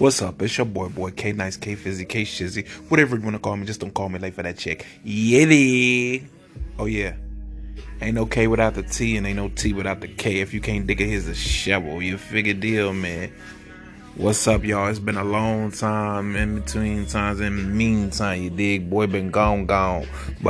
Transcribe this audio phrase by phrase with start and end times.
[0.00, 0.40] What's up?
[0.40, 3.54] It's your boy, boy, K Nice, K Fizzy, K Shizzy, whatever you want to call
[3.54, 3.66] me.
[3.66, 4.86] Just don't call me late for that check.
[5.04, 6.24] Yiddy.
[6.78, 7.16] Oh, yeah.
[8.00, 10.40] Ain't no K without the T and ain't no T without the K.
[10.40, 12.00] If you can't dig it, here's a shovel.
[12.00, 13.30] You figure deal, man.
[14.14, 14.88] What's up, y'all?
[14.88, 17.40] It's been a long time in between times.
[17.40, 18.88] In the meantime, you dig?
[18.88, 20.06] Boy been gone, gone.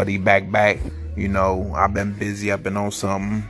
[0.07, 0.79] He back, back.
[1.17, 2.53] You know, I've been busy.
[2.53, 3.43] I've been on something.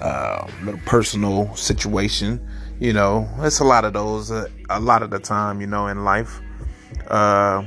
[0.00, 2.46] Uh, little personal situation.
[2.80, 4.30] You know, it's a lot of those.
[4.30, 6.40] Uh, a lot of the time, you know, in life.
[7.08, 7.64] Uh,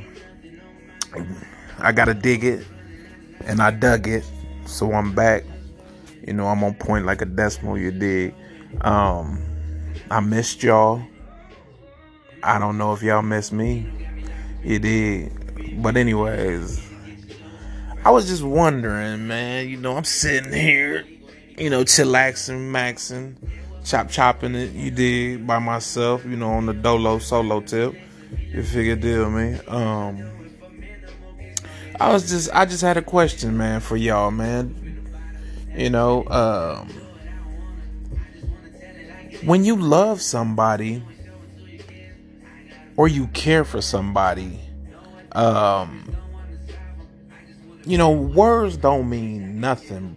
[1.80, 2.66] I gotta dig it,
[3.46, 4.24] and I dug it,
[4.66, 5.44] so I'm back.
[6.28, 7.78] You know, I'm on point like a decimal.
[7.78, 8.36] You dig?
[8.82, 9.42] Um,
[10.12, 11.02] I missed y'all.
[12.44, 13.90] I don't know if y'all miss me.
[14.64, 15.82] You did.
[15.82, 16.82] But anyways,
[18.04, 21.06] I was just wondering, man, you know, I'm sitting here,
[21.60, 23.36] you know, chillaxing, maxing,
[23.84, 27.94] chop chopping it, you did by myself, you know, on the dolo solo tip.
[28.32, 29.62] You figure deal, man.
[29.68, 30.30] Um
[32.00, 34.76] I was just I just had a question, man, for y'all, man.
[35.76, 36.90] You know, um
[39.44, 41.02] when you love somebody,
[42.98, 44.60] or you care for somebody,
[45.32, 46.14] um,
[47.86, 50.16] you know, words don't mean nothing.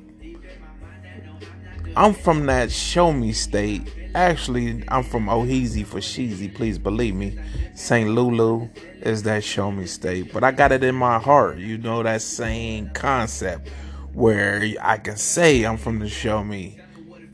[1.94, 3.92] I'm from that show me state.
[4.14, 7.38] Actually, I'm from Oheezy for Sheezy, please believe me.
[7.74, 8.08] St.
[8.08, 8.68] Lulu
[9.00, 10.32] is that show me state.
[10.32, 13.68] But I got it in my heart, you know, that same concept
[14.14, 16.78] where I can say I'm from the show me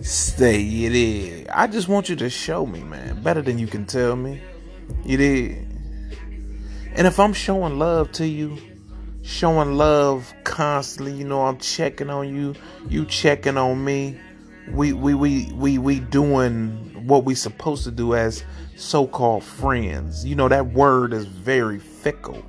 [0.00, 0.84] state.
[0.84, 1.46] It is.
[1.52, 3.22] I just want you to show me, man.
[3.22, 4.40] Better than you can tell me.
[5.04, 5.66] You did.
[6.94, 8.58] And if I'm showing love to you,
[9.22, 12.54] showing love constantly, you know, I'm checking on you,
[12.88, 14.18] you checking on me.
[14.72, 18.44] We we we we we doing what we supposed to do as
[18.76, 20.24] so-called friends.
[20.24, 22.44] You know that word is very fickle.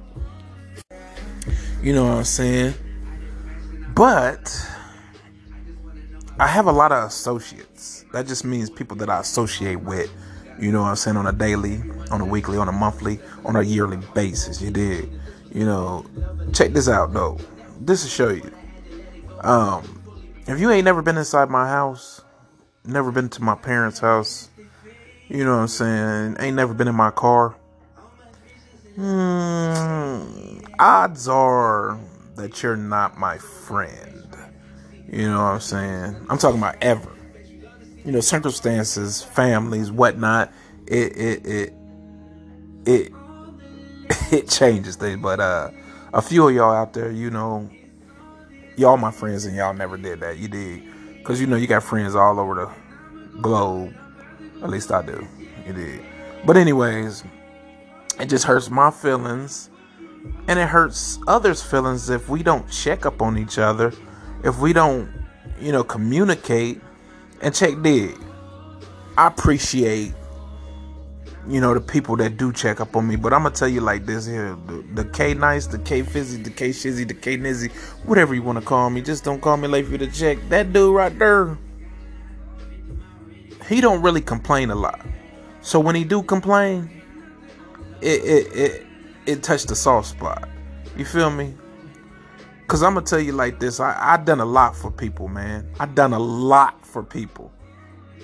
[1.81, 2.73] You know what I'm saying?
[3.95, 4.53] But
[6.39, 8.05] I have a lot of associates.
[8.13, 10.11] That just means people that I associate with
[10.59, 11.81] you know what I'm saying, on a daily,
[12.11, 14.61] on a weekly, on a monthly, on a yearly basis.
[14.61, 15.09] You did.
[15.53, 16.05] You know,
[16.53, 17.37] check this out though.
[17.79, 18.51] This will show you.
[19.41, 19.98] Um,
[20.49, 22.21] if you ain't never been inside my house,
[22.85, 24.49] never been to my parents' house,
[25.27, 27.55] you know what I'm saying, ain't never been in my car,
[28.95, 31.99] hmm, odds are
[32.35, 34.15] that you're not my friend.
[35.11, 36.27] You know what I'm saying?
[36.29, 37.09] I'm talking about ever
[38.09, 40.51] you know, circumstances, families, whatnot,
[40.87, 41.73] it it it
[42.85, 43.13] it
[44.31, 45.21] it changes things.
[45.21, 45.69] But uh
[46.13, 47.69] a few of y'all out there, you know,
[48.79, 50.37] y'all my friends and y'all never did that.
[50.37, 50.83] You did.
[51.23, 53.93] Cause you know you got friends all over the globe.
[54.63, 55.27] At least I do.
[55.67, 56.01] You did.
[56.45, 57.23] But anyways,
[58.19, 59.69] it just hurts my feelings.
[60.47, 63.93] And it hurts others' feelings if we don't check up on each other,
[64.43, 65.09] if we don't,
[65.59, 66.81] you know, communicate
[67.41, 68.17] and check dig.
[69.17, 70.13] I appreciate,
[71.47, 73.15] you know, the people that do check up on me.
[73.15, 76.41] But I'm gonna tell you like this here: the, the K nice, the K fizzy,
[76.41, 77.71] the K shizzy, the K nizzy,
[78.05, 79.01] whatever you want to call me.
[79.01, 80.37] Just don't call me late for the check.
[80.49, 81.57] That dude right there,
[83.67, 85.01] he don't really complain a lot.
[85.61, 86.89] So when he do complain,
[88.01, 88.87] it it it
[89.25, 90.47] it touched the soft spot.
[90.97, 91.53] You feel me?
[92.67, 93.79] Cause I'm gonna tell you like this.
[93.79, 95.67] I I done a lot for people, man.
[95.79, 97.51] I done a lot for people.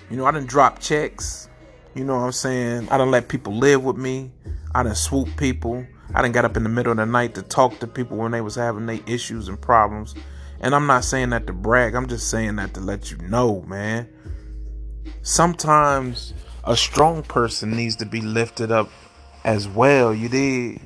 [0.09, 1.49] You know, I done drop checks.
[1.95, 2.89] You know what I'm saying?
[2.91, 4.29] I don't let people live with me.
[4.73, 5.87] I done swoop people.
[6.13, 8.33] I done got up in the middle of the night to talk to people when
[8.33, 10.13] they was having their issues and problems.
[10.59, 11.95] And I'm not saying that to brag.
[11.95, 14.09] I'm just saying that to let you know, man.
[15.21, 16.33] Sometimes
[16.65, 18.89] a strong person needs to be lifted up
[19.45, 20.13] as well.
[20.13, 20.81] You did.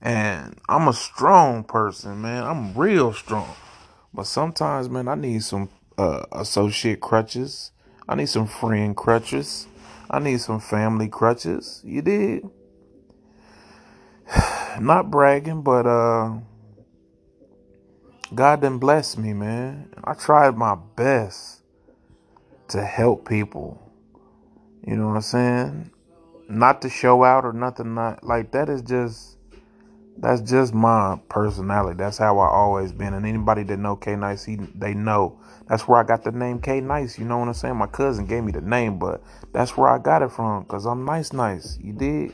[0.00, 2.42] And I'm a strong person, man.
[2.42, 3.54] I'm real strong.
[4.14, 5.68] But sometimes, man, I need some
[5.98, 7.70] uh, associate crutches.
[8.08, 9.66] I need some friend crutches.
[10.10, 11.82] I need some family crutches.
[11.84, 12.48] You did.
[14.80, 16.38] Not bragging, but uh
[18.34, 19.90] God didn't bless me, man.
[20.04, 21.62] I tried my best
[22.68, 23.80] to help people.
[24.86, 25.90] You know what I'm saying?
[26.48, 29.37] Not to show out or nothing not like that is just
[30.20, 31.96] that's just my personality.
[31.96, 33.14] That's how I always been.
[33.14, 35.38] And anybody that know K Nice, he they know.
[35.68, 37.18] That's where I got the name K Nice.
[37.18, 37.76] You know what I'm saying?
[37.76, 39.22] My cousin gave me the name, but
[39.52, 40.64] that's where I got it from.
[40.64, 41.78] Cause I'm nice, nice.
[41.80, 42.32] You did.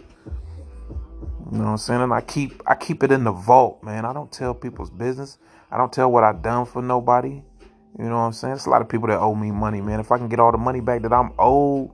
[1.52, 2.00] You know what I'm saying?
[2.00, 4.04] And I keep I keep it in the vault, man.
[4.04, 5.38] I don't tell people's business.
[5.70, 7.42] I don't tell what I done for nobody.
[7.98, 8.54] You know what I'm saying?
[8.54, 10.00] It's a lot of people that owe me money, man.
[10.00, 11.90] If I can get all the money back that I'm owed,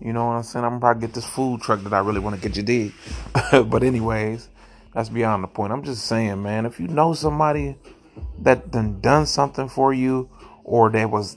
[0.00, 0.64] You know what I'm saying?
[0.64, 2.92] I'm probably get this food truck that I really want to get you did.
[3.70, 4.48] but anyways,
[4.94, 5.72] that's beyond the point.
[5.72, 7.76] I'm just saying, man, if you know somebody
[8.40, 10.28] that done done something for you
[10.64, 11.36] or that was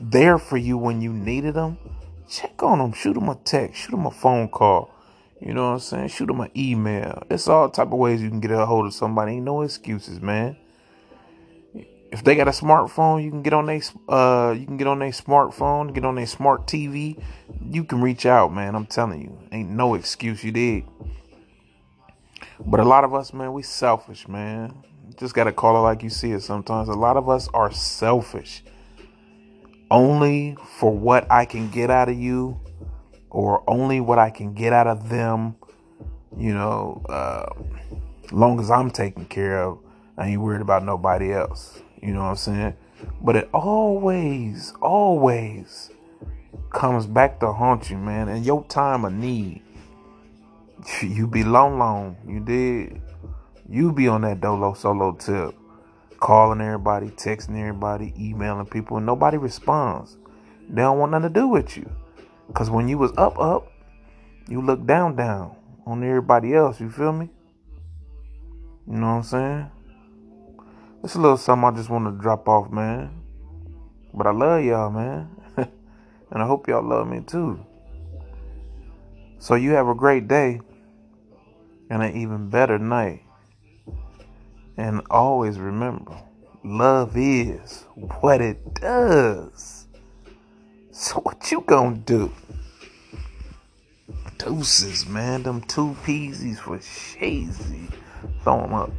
[0.00, 1.78] there for you when you needed them,
[2.28, 2.92] check on them.
[2.92, 3.82] Shoot them a text.
[3.82, 4.92] Shoot them a phone call.
[5.40, 6.08] You know what I'm saying?
[6.08, 7.22] Shoot them an email.
[7.30, 9.32] It's all type of ways you can get a hold of somebody.
[9.32, 10.56] Ain't no excuses, man
[12.12, 14.98] if they got a smartphone, you can get on their uh you can get on
[14.98, 17.22] their smartphone, get on their smart TV.
[17.68, 18.74] You can reach out, man.
[18.74, 20.84] I'm telling you, ain't no excuse you did.
[22.64, 24.82] But a lot of us, man, we selfish, man.
[25.16, 26.42] Just gotta call it like you see it.
[26.42, 28.62] Sometimes a lot of us are selfish.
[29.90, 32.60] Only for what I can get out of you,
[33.30, 35.56] or only what I can get out of them.
[36.36, 37.46] You know, uh,
[38.32, 39.78] long as I'm taken care of,
[40.18, 41.80] I ain't worried about nobody else.
[42.02, 42.74] You know what I'm saying?
[43.20, 45.90] But it always, always
[46.70, 48.28] comes back to haunt you, man.
[48.28, 49.62] And your time of need,
[51.02, 52.16] you be long, long.
[52.26, 53.02] You did.
[53.68, 55.54] You be on that dolo solo tip,
[56.20, 60.16] calling everybody, texting everybody, emailing people, and nobody responds.
[60.68, 61.90] They don't want nothing to do with you.
[62.54, 63.72] Cause when you was up, up,
[64.48, 66.80] you look down, down on everybody else.
[66.80, 67.28] You feel me?
[68.86, 69.70] You know what I'm saying?
[71.02, 73.10] It's a little something I just want to drop off, man.
[74.14, 75.28] But I love y'all, man.
[75.56, 77.64] and I hope y'all love me too.
[79.38, 80.60] So you have a great day
[81.90, 83.22] and an even better night.
[84.76, 86.16] And always remember,
[86.64, 89.86] love is what it does.
[90.90, 92.32] So what you gonna do?
[94.38, 95.42] Deuces, man.
[95.42, 97.92] Them two peasies for shazy.
[98.42, 98.90] Throw them up.